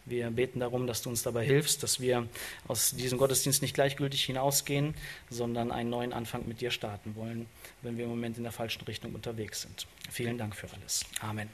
[0.06, 2.28] Wir beten darum, dass du uns dabei hilfst, dass wir
[2.68, 4.96] aus diesem Gottesdienst nicht gleichgültig hinausgehen,
[5.30, 7.48] sondern einen neuen Anfang mit dir starten wollen,
[7.82, 9.88] wenn wir im Moment in der falschen Richtung unterwegs sind.
[10.10, 11.06] Vielen Dank für alles.
[11.22, 11.50] Amen.